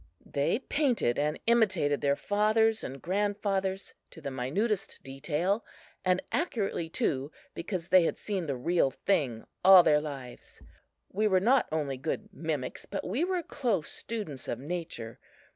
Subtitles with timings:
[0.25, 5.63] They painted and imitated their fathers and grandfathers to the minutest detail,
[6.03, 10.59] and accurately too, because they had seen the real thing all their lives.
[11.13, 15.19] We were not only good mimics but we were close students of nature.